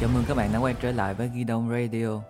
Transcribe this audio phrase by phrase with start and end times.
[0.00, 2.22] Chào mừng các bạn đã quay trở lại với Ghi Đông Radio.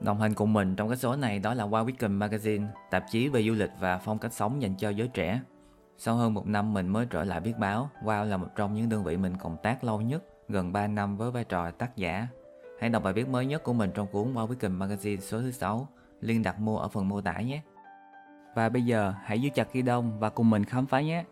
[0.00, 3.28] Đồng hành cùng mình trong cái số này đó là Wow Weekend Magazine, tạp chí
[3.28, 5.40] về du lịch và phong cách sống dành cho giới trẻ.
[5.98, 8.88] Sau hơn một năm mình mới trở lại viết báo, Wow là một trong những
[8.88, 12.28] đơn vị mình cộng tác lâu nhất, gần 3 năm với vai trò tác giả.
[12.80, 15.50] Hãy đọc bài viết mới nhất của mình trong cuốn Wow Weekend Magazine số thứ
[15.50, 15.88] 6,
[16.20, 17.62] liên đặt mua ở phần mô tả nhé.
[18.54, 21.24] Và bây giờ hãy giữ chặt Ghi Đông và cùng mình khám phá nhé.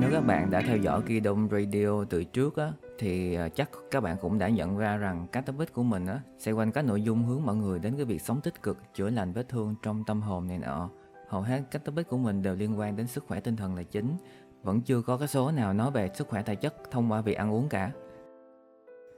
[0.00, 4.02] Nếu các bạn đã theo dõi Ghi Radio từ trước á, thì à, chắc các
[4.02, 7.02] bạn cũng đã nhận ra rằng các topic của mình á, xoay quanh các nội
[7.02, 10.04] dung hướng mọi người đến cái việc sống tích cực, chữa lành vết thương trong
[10.06, 10.90] tâm hồn này nọ.
[11.28, 13.82] Hầu hết các topic của mình đều liên quan đến sức khỏe tinh thần là
[13.82, 14.16] chính.
[14.62, 17.34] Vẫn chưa có cái số nào nói về sức khỏe thể chất thông qua việc
[17.34, 17.90] ăn uống cả.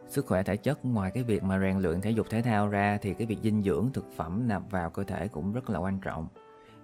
[0.08, 2.98] Sức khỏe thể chất ngoài cái việc mà rèn luyện thể dục thể thao ra
[3.02, 6.00] thì cái việc dinh dưỡng thực phẩm nạp vào cơ thể cũng rất là quan
[6.00, 6.28] trọng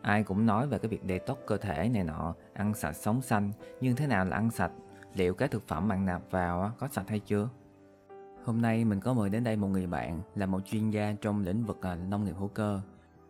[0.04, 3.52] ai cũng nói về cái việc detox cơ thể này nọ ăn sạch sống xanh.
[3.80, 4.72] Nhưng thế nào là ăn sạch?
[5.14, 7.48] Liệu các thực phẩm bạn nạp vào có sạch hay chưa?
[8.44, 11.44] Hôm nay mình có mời đến đây một người bạn là một chuyên gia trong
[11.44, 12.80] lĩnh vực à, nông nghiệp hữu cơ.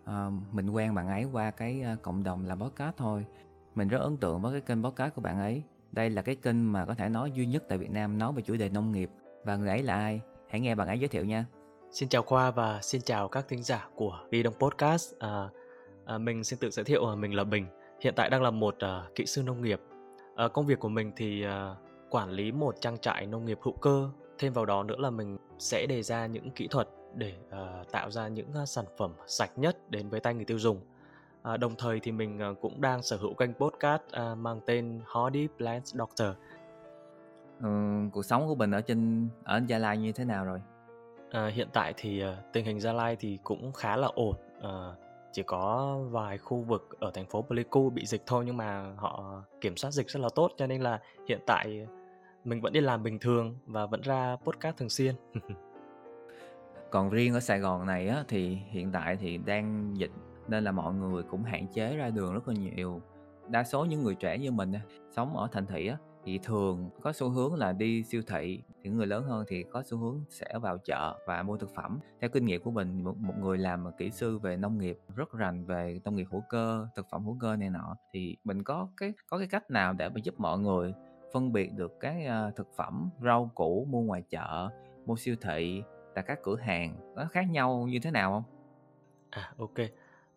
[0.05, 3.27] À, mình quen bạn ấy qua cái à, cộng đồng làm podcast thôi.
[3.75, 5.63] Mình rất ấn tượng với cái kênh podcast của bạn ấy.
[5.93, 8.43] Đây là cái kênh mà có thể nói duy nhất tại việt nam nói về
[8.43, 9.11] chủ đề nông nghiệp.
[9.45, 10.21] Và người ấy là ai?
[10.49, 11.45] Hãy nghe bạn ấy giới thiệu nha.
[11.91, 15.13] Xin chào Khoa và xin chào các thính giả của Đi Đông Podcast.
[15.19, 15.49] À,
[16.05, 17.67] à, mình xin tự giới thiệu à, mình là Bình.
[18.01, 19.81] Hiện tại đang là một à, kỹ sư nông nghiệp.
[20.37, 21.75] À, công việc của mình thì à,
[22.11, 24.11] quản lý một trang trại nông nghiệp hữu cơ.
[24.39, 28.11] Thêm vào đó nữa là mình sẽ đề ra những kỹ thuật để à, tạo
[28.11, 30.81] ra những à, sản phẩm sạch nhất đến với tay người tiêu dùng.
[31.43, 35.01] À, đồng thời thì mình à, cũng đang sở hữu kênh podcast à, mang tên
[35.07, 36.29] Hardy Plants Doctor.
[37.63, 37.69] ừ,
[38.13, 40.61] cuộc sống của mình ở trên ở gia lai như thế nào rồi
[41.31, 44.35] À, hiện tại thì à, tình hình Gia Lai thì cũng khá là ổn.
[44.63, 44.93] À,
[45.35, 49.43] chỉ có vài khu vực ở thành phố Pleiku bị dịch thôi nhưng mà họ
[49.61, 51.87] kiểm soát dịch rất là tốt, cho nên là hiện tại
[52.45, 55.15] mình vẫn đi làm bình thường và vẫn ra podcast thường xuyên.
[56.91, 60.11] còn riêng ở Sài Gòn này á, thì hiện tại thì đang dịch
[60.49, 63.01] nên là mọi người cũng hạn chế ra đường rất là nhiều
[63.49, 64.73] đa số những người trẻ như mình
[65.17, 68.97] sống ở thành thị á thì thường có xu hướng là đi siêu thị những
[68.97, 72.31] người lớn hơn thì có xu hướng sẽ vào chợ và mua thực phẩm theo
[72.31, 75.65] kinh nghiệm của mình một, một người làm kỹ sư về nông nghiệp rất rành
[75.65, 79.13] về nông nghiệp hữu cơ thực phẩm hữu cơ này nọ thì mình có cái
[79.31, 80.95] có cái cách nào để mà giúp mọi người
[81.33, 84.69] phân biệt được cái ờ, thực phẩm rau củ mua ngoài chợ
[85.07, 85.83] mua siêu thị
[86.15, 88.55] là các cửa hàng nó khác nhau như thế nào không
[89.31, 89.75] À ok.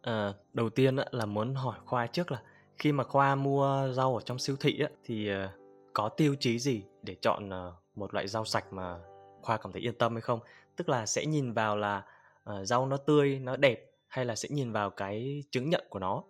[0.01, 2.41] À, đầu tiên là muốn hỏi Khoa trước là
[2.77, 5.49] khi mà Khoa mua rau ở trong siêu thị á, thì ờ,
[5.97, 8.99] có tiêu chí gì để chọn ờ, một loại rau sạch mà
[9.41, 10.39] Khoa cảm thấy yên tâm hay không?
[10.75, 12.05] Tức là sẽ nhìn vào là
[12.49, 15.99] uh, rau nó tươi, nó đẹp hay là sẽ nhìn vào cái chứng nhận của
[15.99, 16.23] nó?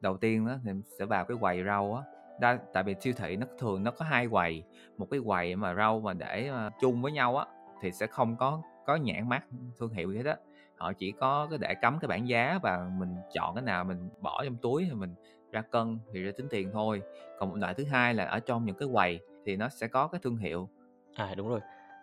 [0.00, 2.02] đầu tiên đó thì sẽ vào cái quầy rau á
[2.40, 4.62] đa tại vì siêu thị nó thường nó có hai quầy
[4.96, 7.46] một cái quầy mà rau mà để uh, chung với nhau á
[7.80, 9.44] thì sẽ không có có nhãn mát,
[9.78, 10.36] thương hiệu gì hết á
[10.76, 14.08] họ chỉ có cái để cắm cái bảng giá và mình chọn cái nào mình
[14.20, 15.14] bỏ trong túi thì mình
[15.56, 17.02] ra cân thì ra tính tiền thôi
[17.38, 20.08] còn một loại thứ hai là ở trong những cái quầy thì nó sẽ có
[20.08, 20.68] cái thương hiệu
[21.14, 21.60] À đúng rồi.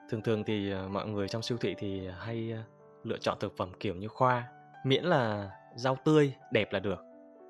[0.09, 2.63] Thường thường thì ờ, mọi người trong siêu thị thì hay ờ,
[3.03, 4.47] lựa chọn thực phẩm kiểu như Khoa,
[4.85, 6.99] miễn là rau tươi, đẹp là được.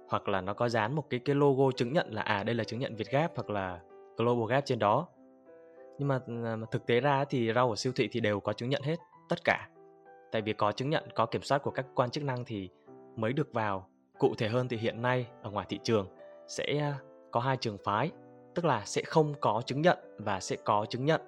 [0.09, 2.63] Hoặc là nó có dán một cái cái logo chứng nhận là à đây là
[2.63, 3.79] chứng nhận Việt Gap hoặc là
[4.17, 5.07] Global Gap trên đó.
[5.97, 8.53] Nhưng mà ờ, mà thực tế ra thì rau ở siêu thị thì đều có
[8.53, 8.95] chứng nhận hết,
[9.29, 9.69] tất cả.
[10.31, 12.69] Tại vì có chứng nhận, có kiểm soát của các quan chức năng thì
[13.15, 13.89] mới được vào.
[14.23, 16.07] Cụ thể hơn thì hiện nay ở ngoài thị trường
[16.47, 16.99] sẽ à,
[17.31, 18.11] có hai trường phái,
[18.55, 21.21] tức là sẽ không có chứng nhận và sẽ có chứng nhận.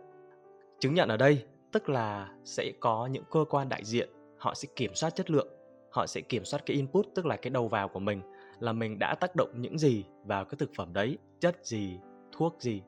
[0.79, 4.67] Chứng nhận ở đây tức là sẽ có những cơ quan đại diện họ sẽ
[4.75, 5.47] kiểm soát chất lượng,
[5.91, 8.21] họ sẽ kiểm soát cái input tức là cái đầu vào của mình
[8.59, 11.99] là mình đã tác động những gì vào cái thực phẩm đấy, chất gì,
[12.31, 12.81] thuốc gì.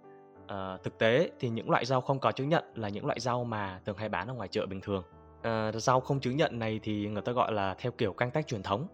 [0.47, 3.44] à, thực tế thì những loại rau không có chứng nhận là những loại rau
[3.44, 5.03] mà thường hay bán ở ngoài chợ bình thường.
[5.41, 8.47] à, rau không chứng nhận này thì người ta gọi là theo kiểu canh tác
[8.47, 8.88] truyền thống.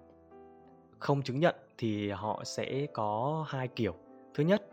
[1.03, 3.95] Không chứng nhận thì họ sẽ có hai kiểu.
[4.33, 4.63] Thứ nhất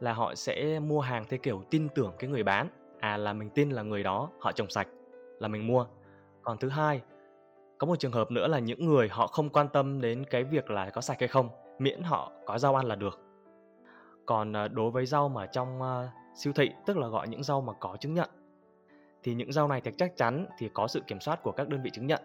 [0.00, 2.68] là họ sẽ mua hàng theo kiểu tin tưởng cái người bán.
[3.00, 4.88] À là mình tin là người đó, họ trồng sạch
[5.38, 5.86] là mình mua.
[6.42, 7.02] Còn thứ hai,
[7.78, 10.70] có một trường hợp nữa là những người họ không quan tâm đến cái việc
[10.70, 13.20] là có sạch hay không, miễn họ có rau ăn là được.
[14.26, 17.60] Còn à, đối với rau mà trong à, siêu thị, tức là gọi những rau
[17.60, 18.30] mà có chứng nhận,
[19.22, 21.82] thì những rau này thì chắc chắn thì có sự kiểm soát của các đơn
[21.82, 22.22] vị chứng nhận.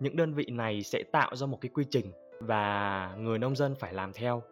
[0.00, 2.12] Những đơn vị này sẽ tạo ra một cái quy trình
[2.46, 4.42] và người nông dân phải làm theo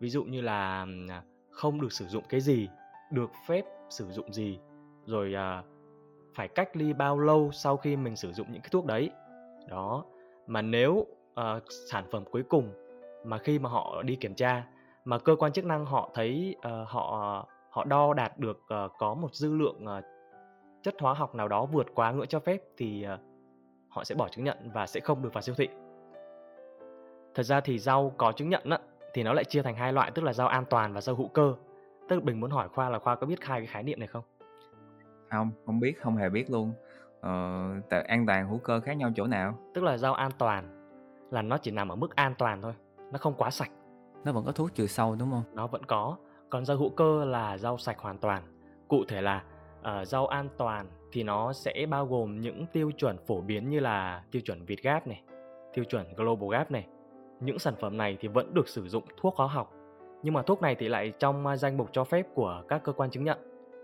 [0.00, 2.68] ví dụ như là à, không được sử dụng cái gì
[3.12, 4.58] được phép sử dụng gì
[5.04, 5.62] rồi à,
[6.34, 9.10] phải cách ly bao lâu sau khi mình sử dụng những cái thuốc đấy
[9.68, 10.04] đó
[10.46, 11.60] mà nếu à,
[11.90, 12.72] sản phẩm cuối cùng
[13.24, 14.66] mà khi mà họ đi kiểm tra
[15.04, 19.14] mà cơ quan chức năng họ thấy ờ, họ họ đo đạt được uh, có
[19.14, 20.04] một dư lượng uh,
[20.82, 23.20] chất hóa học nào đó vượt quá ngưỡng cho phép thì uh,
[23.88, 25.68] họ sẽ bỏ chứng nhận và sẽ không được vào siêu thị.
[27.34, 28.78] Thật ra thì rau có chứng nhận á,
[29.14, 31.28] thì nó lại chia thành hai loại tức là rau an toàn và rau hữu
[31.28, 31.54] cơ.
[32.08, 34.08] Tức là mình muốn hỏi Khoa là Khoa có biết hai cái khái niệm này
[34.08, 34.24] không?
[35.30, 36.72] Không, không biết, không hề biết luôn.
[37.20, 37.30] Ờ,
[37.90, 39.58] tại an toàn hữu cơ khác nhau chỗ nào?
[39.74, 40.88] Tức là rau an toàn
[41.30, 42.74] là nó chỉ nằm ở mức an toàn thôi,
[43.12, 43.70] nó không quá sạch.
[44.24, 45.42] Nó vẫn có thuốc trừ sâu đúng không?
[45.54, 46.16] Nó vẫn có.
[46.50, 48.42] Còn rau hữu cơ là rau sạch hoàn toàn.
[48.88, 49.44] Cụ thể là
[49.80, 53.80] uh, rau an toàn thì nó sẽ bao gồm những tiêu chuẩn phổ biến như
[53.80, 55.22] là tiêu chuẩn Việt Gap này,
[55.74, 56.86] tiêu chuẩn Global Gap này.
[57.44, 59.72] Những sản phẩm này thì vẫn được sử dụng thuốc hóa học,
[60.22, 62.92] nhưng mà thuốc này thì lại trong à, danh mục cho phép của các cơ
[62.92, 63.38] quan chứng nhận.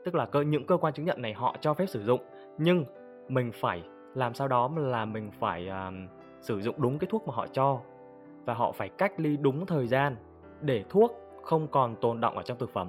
[0.05, 2.21] Tức là cơ những cơ quan chứng nhận này họ cho phép sử dụng,
[2.59, 2.85] nhưng
[3.29, 3.83] mình phải
[4.15, 5.95] làm sao đó là mình phải uh,
[6.41, 7.81] sử dụng đúng cái thuốc mà họ cho
[8.45, 10.17] và họ phải cách ly đúng thời gian
[10.61, 11.13] để thuốc
[11.43, 12.89] không còn tồn động ở trong thực phẩm.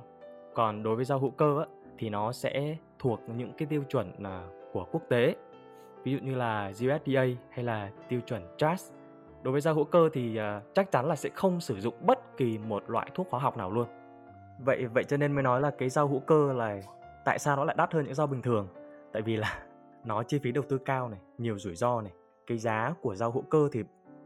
[0.54, 1.66] Còn đối với rau hữu cơ á,
[1.98, 5.36] thì nó sẽ thuộc những cái tiêu chuẩn uh, của quốc tế
[6.04, 8.92] ví dụ như là USDA hay là tiêu chuẩn TRAS
[9.44, 12.38] đối với rau hữu cơ thì uh, chắc chắn là sẽ không sử dụng bất
[12.38, 13.88] kỳ một loại thuốc hóa học nào luôn.
[14.65, 16.81] Vậy vậy cho nên mới nói là cái rau hữu cơ là
[17.25, 18.68] tại sao nó lại đắt hơn những rau bình thường?
[19.13, 19.63] Tại vì là
[20.06, 22.12] nó chi phí đầu tư cao này nhiều rủi ro này.
[22.47, 23.83] Cái giá của rau hữu cơ thì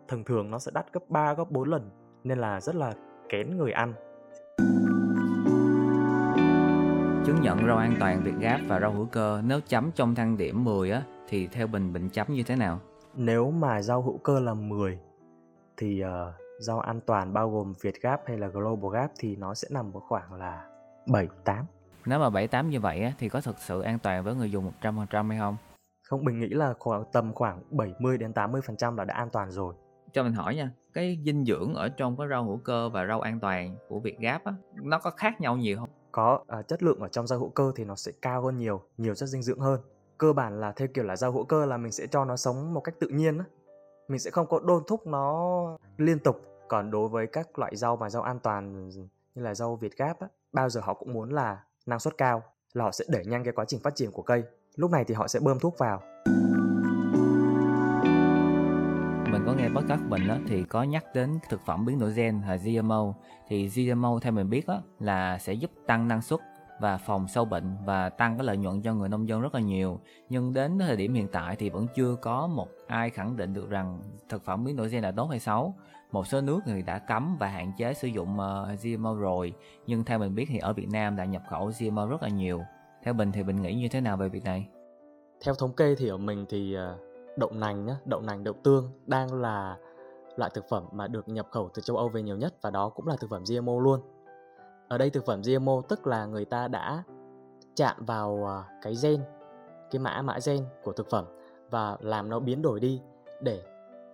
[0.08, 1.90] thường thường nó sẽ đắt gấp 3 gấp 4 lần
[2.24, 2.94] nên là rất là
[3.30, 3.94] kén người ăn.
[7.26, 10.38] Chứng nhận rau an toàn Việt Gáp và rau hữu cơ nếu chấm trong thang
[10.38, 12.80] điểm 10 á thì theo Bình Bình chấm như thế nào?
[13.16, 15.00] Nếu mà rau hữu cơ là 10
[15.78, 16.10] thì uh,
[16.60, 19.94] rau an toàn bao gồm Việt Gap hay là Global Gap thì nó sẽ nằm
[19.94, 20.68] ở khoảng là
[21.08, 21.66] 7 8.
[22.06, 24.52] Nếu mà 7 8 như vậy á thì có thực sự an toàn với người
[24.52, 25.58] dùng 100% hay không?
[26.04, 29.74] Không, mình nghĩ là khoảng tầm khoảng 70 đến 80% là đã an toàn rồi.
[30.14, 33.22] Cho mình hỏi nha, cái dinh dưỡng ở trong cái rau hữu cơ và rau
[33.22, 35.90] an toàn của Việt Gap á, nó có khác nhau nhiều không?
[36.14, 38.82] có uh, chất lượng ở trong rau hữu cơ thì nó sẽ cao hơn nhiều
[38.98, 39.82] nhiều chất dinh dưỡng hơn
[40.18, 42.74] cơ bản là theo kiểu là rau hữu cơ là mình sẽ cho nó sống
[42.74, 43.46] một cách tự nhiên á.
[44.08, 46.42] Mình sẽ không có đôn thúc nó liên tục.
[46.68, 50.20] Còn đối với các loại rau mà rau an toàn như là rau việt gáp
[50.20, 52.44] á bao giờ họ cũng muốn là năng suất cao.
[52.74, 54.44] Là họ sẽ đẩy nhanh cái quá trình phát triển của cây.
[54.76, 56.02] Lúc này thì họ sẽ bơm thuốc vào.
[59.32, 62.42] Mình có nghe podcast mình á, thì có nhắc đến thực phẩm biến đổi gen
[62.48, 63.14] là GMO
[63.48, 66.40] thì GMO theo mình biết á, là sẽ giúp tăng năng suất
[66.84, 69.62] và phòng sâu bệnh và tăng cái lợi nhuận cho người nông dân rất là
[69.62, 70.00] nhiều.
[70.30, 73.70] Nhưng đến thời điểm hiện tại thì vẫn chưa có một ai khẳng định được
[73.70, 74.00] rằng
[74.30, 75.74] thực phẩm biến đổi gen là tốt hay xấu.
[76.12, 79.54] Một số nước thì đã cấm và hạn chế sử dụng ờ, uh, GMO rồi
[79.88, 82.62] nhưng theo mình biết thì ở Việt Nam đã nhập khẩu GMO rất là nhiều.
[83.04, 84.68] Theo mình thì mình nghĩ như thế nào về việc này?
[85.46, 86.98] Theo thống kê thì ở mình thì ờ,
[87.38, 89.78] đậu nành nhá, đậu nành đậu tương đang là
[90.36, 92.90] loại thực phẩm mà được nhập khẩu từ châu Âu về nhiều nhất và đó
[92.90, 94.02] cũng là thực phẩm GMO luôn.
[94.94, 97.04] Ở đây thực phẩm GMO tức là người ta đã
[97.76, 99.24] chạm vào à, cái gen,
[99.92, 101.26] cái mã mã gen của thực phẩm
[101.70, 103.02] và làm nó biến đổi đi
[103.42, 103.64] để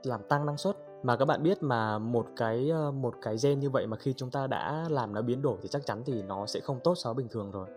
[0.04, 0.78] làm tăng năng suất.
[1.04, 4.14] Mà các bạn biết mà một cái ờ, một cái gen như vậy mà khi
[4.14, 6.96] chúng ta đã làm nó biến đổi thì chắc chắn thì nó sẽ không tốt
[6.96, 7.68] so với bình thường rồi.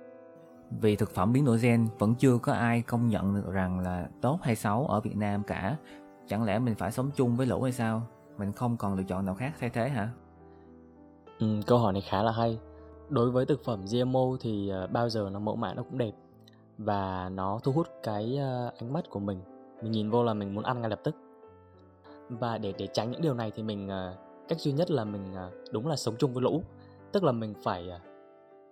[0.81, 4.08] Vì thực phẩm biến đổi gen vẫn chưa có ai công nhận được rằng là
[4.20, 5.76] tốt hay xấu ở Việt Nam cả.
[6.26, 8.02] Chẳng lẽ mình phải sống chung với lũ hay sao?
[8.38, 10.08] Mình không còn lựa chọn nào khác thay thế hả?
[11.38, 12.58] Ừ, câu hỏi này khá là hay
[13.12, 16.12] đối với thực phẩm GMO thì ờ, bao giờ nó mẫu mã nó cũng đẹp
[16.78, 19.40] và nó thu hút cái ờ, ánh mắt của mình.
[19.83, 21.16] Mình nhìn vô là mình muốn ăn ngay lập tức.
[22.28, 24.16] Và để để tránh những điều này thì mình ờ,
[24.49, 25.35] cách duy nhất là mình
[25.73, 26.62] đúng là sống chung với lũ.
[27.12, 27.90] Tức là mình phải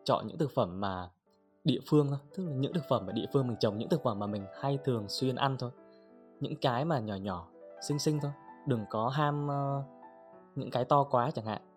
[0.04, 1.08] chọn những thực phẩm mà
[1.64, 2.18] địa phương thôi.
[2.36, 4.46] Tức là những thực phẩm ở địa phương mình trồng, những thực phẩm mà mình
[4.60, 5.70] hay thường xuyên ăn thôi.
[6.40, 7.48] Những cái mà nhỏ nhỏ,
[7.88, 8.32] xinh xinh thôi.
[8.66, 9.48] Đừng có ham
[10.56, 11.69] những cái to quá chẳng hạn.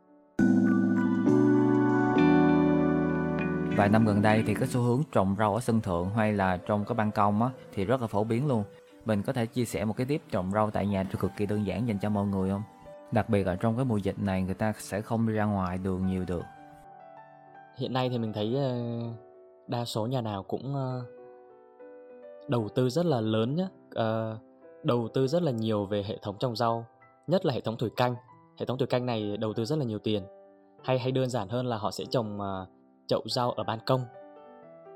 [3.76, 6.58] Vài năm gần đây thì cái xu hướng trồng rau ở sân thượng hay là
[6.58, 8.64] trong cái ban công á, thì rất là phổ biến luôn.
[9.06, 11.68] Mình có thể chia sẻ một cái tiếp trồng rau tại nhà cực kỳ đơn
[11.68, 12.62] giản dành cho mọi người không?
[13.12, 15.78] Đặc biệt là trong cái mùa dịch này, người ta sẽ không đi ra ngoài
[15.78, 16.44] đường nhiều được.
[17.78, 18.78] Hiện nay thì mình thấy ờ,
[19.68, 21.02] đa số nhà nào cũng ờ,
[22.48, 24.38] đầu tư rất là lớn nhé ờ,
[24.84, 26.86] đầu tư rất là nhiều về hệ thống trồng rau,
[27.28, 28.16] nhất là hệ thống thủy canh.
[28.60, 30.24] Hệ thống thủy canh này đầu tư rất là nhiều tiền.
[30.84, 32.40] Hay hay đơn giản hơn là họ sẽ trồng
[33.14, 34.02] chậu rau ở ban công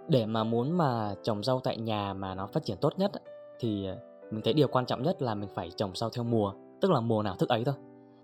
[0.07, 3.11] để mà muốn mà trồng rau tại nhà mà nó phát triển tốt nhất
[3.59, 3.97] thì ờ,
[4.31, 6.99] mình thấy điều quan trọng nhất là mình phải trồng rau theo mùa, tức là
[6.99, 7.75] mùa nào thức ấy thôi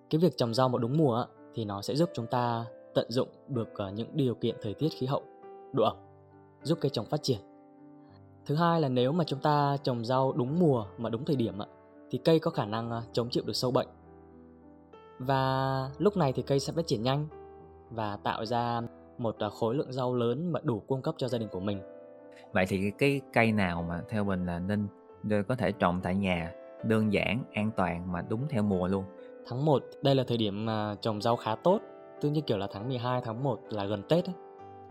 [0.10, 3.28] cái việc trồng rau một đúng mùa thì nó sẽ giúp chúng ta tận dụng
[3.48, 5.22] được ờ, những điều kiện thời tiết khí hậu,
[5.74, 5.98] độ ẩm,
[6.64, 7.40] giúp cây trồng phát triển.
[8.46, 11.58] Thứ hai là nếu mà chúng ta trồng rau đúng mùa mà đúng thời điểm
[12.12, 13.88] thì cây có khả năng ờ, chống chịu được sâu bệnh.
[15.20, 17.28] Và lúc này thì cây sẽ phát triển nhanh
[17.90, 18.82] và tạo ra
[19.18, 21.82] một à, khối lượng rau lớn mà đủ cung cấp cho gia đình của mình.
[22.52, 24.88] Vậy thì cái cây nào mà theo mình là nên
[25.24, 26.54] nên có thể trồng tại nhà
[26.84, 29.04] đơn giản an toàn mà đúng theo mùa luôn?
[29.48, 31.80] Tháng 1 đây là thời điểm mà trồng rau khá tốt.
[32.22, 34.36] Tương như kiểu là tháng 12 tháng 1 là gần Tết ấy,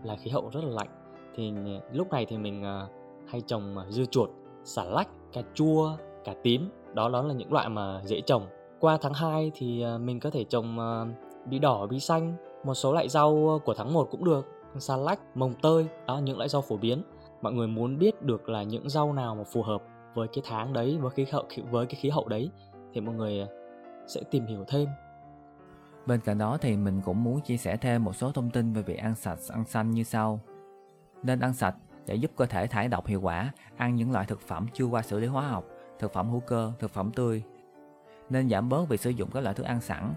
[0.03, 0.87] là khí hậu rất là lạnh.
[1.35, 1.53] Thì
[1.91, 2.87] lúc này thì mình à,
[3.27, 4.29] hay trồng à, dưa chuột
[4.63, 6.69] xà lách cà chua cà tím.
[6.93, 8.47] Đó đó là những loại mà dễ trồng.
[8.79, 10.77] Qua tháng 2 thì mình có thể trồng
[11.45, 14.97] bí đỏ bí xanh một số loại rau ờ, của tháng 1 cũng được xà
[14.97, 17.03] lách mồng tơi đó những loại rau phổ biến
[17.41, 20.73] mọi người muốn biết được là những rau nào mà phù hợp với cái tháng
[20.73, 22.49] đấy với cái hậu với cái khí hậu đấy
[22.93, 23.47] thì mọi người ờ,
[24.07, 24.87] sẽ tìm hiểu thêm
[26.05, 28.81] Bên cạnh đó thì mình cũng muốn chia sẻ thêm một số thông tin về
[28.81, 30.39] việc ăn sạch, ăn xanh như sau.
[31.23, 34.41] Nên ăn sạch để giúp cơ thể thải độc hiệu quả, ăn những loại thực
[34.41, 35.65] phẩm chưa qua xử lý hóa học,
[35.99, 37.43] thực phẩm hữu cơ, thực phẩm tươi.
[38.29, 40.13] Nên giảm bớt việc sử dụng các loại thức ăn sẵn,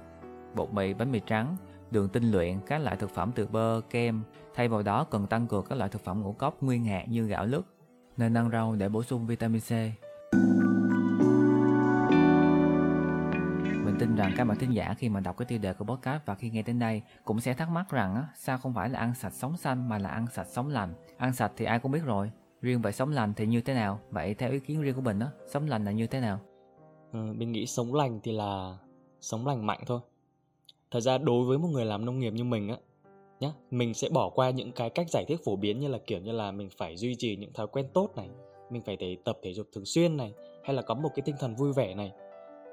[0.54, 1.56] bột mì, bánh mì trắng,
[1.90, 4.22] đường tinh luyện, các loại thực phẩm từ bơ, kem.
[4.54, 7.26] Thay vào đó cần tăng cường các loại thực phẩm ngũ cốc nguyên hạt như
[7.26, 7.66] gạo lứt.
[8.16, 9.70] Nên ăn rau để bổ sung vitamin C.
[13.84, 16.22] Mình tin rằng các bạn thính giả khi mà đọc cái tiêu đề của podcast
[16.26, 18.98] và khi nghe đến đây cũng sẽ thắc mắc rằng á, sao không phải là
[18.98, 20.94] ăn sạch sống xanh mà là ăn sạch sống lành.
[21.16, 24.00] Ăn sạch thì ai cũng biết rồi, riêng về sống lành thì như thế nào?
[24.10, 26.40] Vậy theo ý kiến riêng của mình á, sống lành là như thế nào?
[27.12, 28.78] Ừ, mình nghĩ sống lành thì là
[29.20, 30.00] sống lành mạnh thôi.
[30.90, 32.76] Thật ra đối với một người làm nông nghiệp như mình á,
[33.40, 36.20] nhá, mình sẽ bỏ qua những cái cách giải thích phổ biến như là kiểu
[36.20, 38.28] như là mình phải duy trì những thói quen tốt này,
[38.70, 40.32] mình phải thể tập thể dục thường xuyên này,
[40.64, 42.12] hay là có một cái tinh thần vui vẻ này.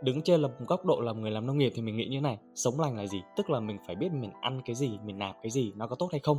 [0.02, 2.22] Đứng trên là một góc độ là người làm nông nghiệp thì mình nghĩ như
[2.22, 3.22] này sống lành là gì?
[3.38, 5.96] Tức là mình phải biết mình ăn cái gì mình nạp cái gì nó có
[5.96, 6.38] tốt hay không?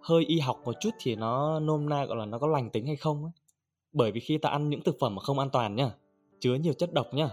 [0.00, 2.86] Hơi y học một chút thì nó nôm na gọi là nó có lành tính
[2.86, 3.32] hay không ấy.
[3.92, 5.90] bởi vì khi ta ăn những thực phẩm mà không an toàn nhá
[6.40, 7.28] chứa nhiều chất độc nhá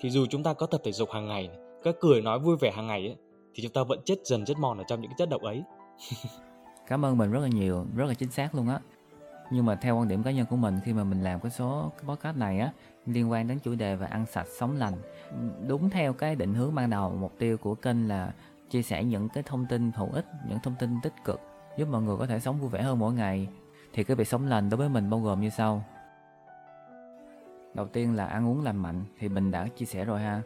[0.00, 1.50] thì dù chúng ta có tập thể dục hàng ngày
[1.84, 3.16] cái cười nói vui vẻ hàng ngày ấy,
[3.54, 5.62] thì chúng ta vẫn chết dần chết mòn ở trong những cái chất độc ấy.
[6.86, 8.80] Cảm ơn mình rất là nhiều rất là chính xác luôn á.
[9.50, 11.92] Nhưng mà theo quan điểm cá nhân của mình khi mà mình làm cái số
[11.96, 12.72] cái podcast này á
[13.06, 14.94] liên quan đến chủ đề về ăn sạch sống lành
[15.66, 18.32] đúng theo cái định hướng ban đầu mục tiêu của kênh là
[18.70, 21.40] chia sẻ những cái thông tin hữu ích những thông tin tích cực
[21.76, 23.48] giúp mọi người có thể sống vui vẻ hơn mỗi ngày.
[23.92, 25.84] Thì cái việc sống lành đối với mình bao gồm như sau.
[27.74, 30.42] Đầu tiên là ăn uống lành mạnh thì mình đã chia sẻ rồi ha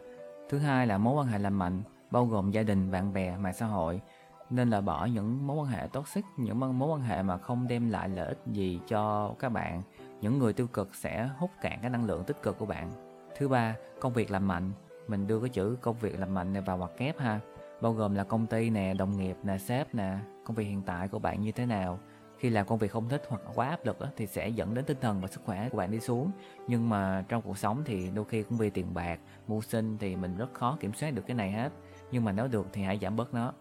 [0.49, 3.53] thứ hai là mối quan hệ lành mạnh, bao gồm gia đình, bạn bè, mạng
[3.53, 4.01] xã hội,
[4.49, 7.89] nên là bỏ những mối quan hệ toxic, những mối quan hệ mà không đem
[7.89, 9.81] lại lợi ích gì cho các bạn.
[10.21, 12.91] Những người tiêu cực sẽ hút cạn cái năng lượng tích cực của bạn.
[13.37, 14.71] Thứ ba, công việc làm mạnh.
[15.07, 17.39] Mình đưa cái chữ công việc làm mạnh này vào ngoặc kép ha.
[17.81, 21.07] Bao gồm là công ty nè, đồng nghiệp nè, sếp nè, công việc hiện tại
[21.07, 21.99] của bạn như thế nào
[22.39, 24.97] khi làm công việc không thích hoặc quá áp lực thì sẽ dẫn đến tinh
[25.01, 26.31] thần và sức khỏe của bạn đi xuống.
[26.67, 30.15] Nhưng mà trong cuộc sống thì đôi khi cũng vì tiền bạc mưu sinh thì
[30.15, 31.71] mình rất khó kiểm soát được cái này hết.
[32.11, 33.53] Nhưng mà nếu được thì hãy giảm bớt nó.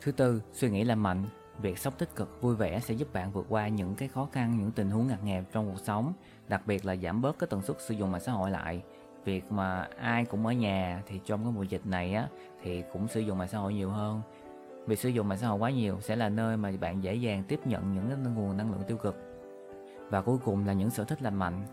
[0.00, 1.26] Thứ tư suy nghĩ là mạnh.
[1.58, 4.58] Việc sống tích cực vui vẻ sẽ giúp bạn vượt qua những cái khó khăn,
[4.58, 6.12] những tình huống ngặt nghèo trong cuộc sống,
[6.48, 8.82] đặc biệt là giảm bớt cái tần suất sử dụng mạng xã hội lại.
[9.24, 12.28] Việc mà ai cũng ở nhà thì trong cái mùa dịch này á
[12.62, 14.22] thì cũng sử dụng mạng xã hội nhiều hơn.
[14.86, 17.42] Việc sử dụng mạng xã hội quá nhiều sẽ là nơi mà bạn dễ dàng
[17.48, 19.16] tiếp nhận những cái nguồn năng lượng tiêu cực.
[20.10, 21.66] Và cuối cùng là những sở thích lành mạnh.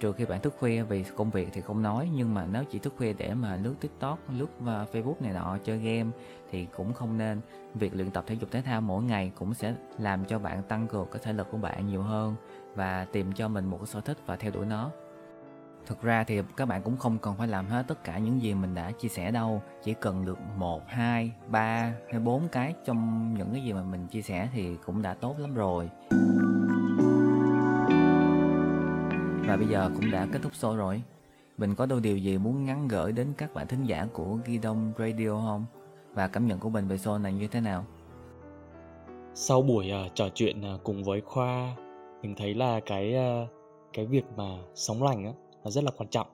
[0.00, 2.78] Trừ khi bạn thức khuya vì công việc thì không nói, nhưng mà nếu chỉ
[2.78, 6.10] thức khuya để mà lướt tiktok, lướt à, facebook này nọ, chơi game
[6.50, 7.40] thì cũng không nên.
[7.74, 10.88] Việc luyện tập thể dục thể thao mỗi ngày cũng sẽ làm cho bạn tăng
[10.88, 12.34] cường cái thể lực của bạn nhiều hơn
[12.74, 14.90] và tìm cho mình một cái sở thích và theo đuổi nó
[15.86, 18.54] thực ra thì các bạn cũng không cần phải làm hết tất cả những gì
[18.54, 23.34] mình đã chia sẻ đâu chỉ cần được một hai ba hay bốn cái trong
[23.38, 25.90] những cái gì mà mình chia sẻ thì cũng đã tốt lắm rồi
[29.46, 31.02] và bây giờ cũng đã kết thúc show rồi
[31.58, 34.58] mình có đôi điều gì muốn nhắn gửi đến các bạn thính giả của Ghi
[34.58, 35.66] Đông Radio không?
[36.14, 37.84] Và cảm nhận của mình về show này như thế nào?
[39.34, 41.76] Sau buổi uh, trò chuyện uh, cùng với Khoa,
[42.22, 43.48] mình thấy là cái uh,
[43.92, 45.32] cái việc mà sống lành á
[45.64, 46.26] là rất là quan trọng.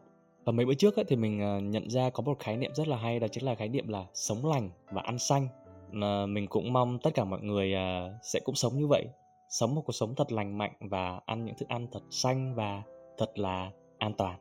[0.44, 2.88] Và mấy bữa trước ấy, thì mình ờ, nhận ra có một khái niệm rất
[2.88, 5.48] là hay đó chính là khái niệm là sống lành và ăn xanh.
[5.92, 9.06] Mà mình cũng mong tất cả mọi người ờ, sẽ cũng sống như vậy,
[9.48, 12.82] sống một cuộc sống thật lành mạnh và ăn những thức ăn thật xanh và
[13.18, 14.38] thật là an toàn.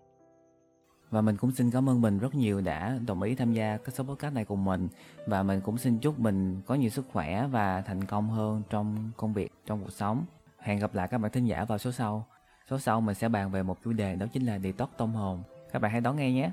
[1.10, 3.96] Và mình cũng xin cảm ơn mình rất nhiều đã đồng ý tham gia cái
[3.96, 4.88] số podcast này cùng mình.
[5.25, 9.12] Và mình cũng xin chúc mình có nhiều sức khỏe và thành công hơn trong
[9.17, 10.25] công việc trong cuộc sống.
[10.60, 12.25] Hẹn gặp lại các bạn thính giả vào số sau
[12.70, 15.44] số sau mình sẽ bàn về một chủ đề đó chính là detox tâm hồn
[15.72, 16.52] các bạn hãy đón nghe nhé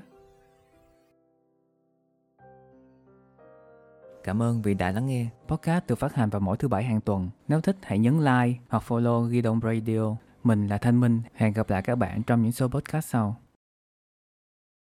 [4.23, 5.27] Cảm ơn vì đã lắng nghe.
[5.47, 7.29] Podcast được phát hành vào mỗi thứ bảy hàng tuần.
[7.47, 11.69] Nếu thích hãy nhấn like hoặc follow Ghi Radio mình là Thanh Minh, hẹn gặp
[11.69, 13.35] lại các bạn trong những số podcast sau.